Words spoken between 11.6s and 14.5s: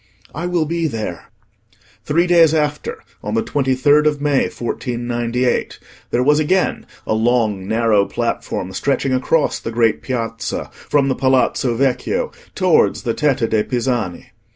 Vecchio towards the Tetta de' Pisani.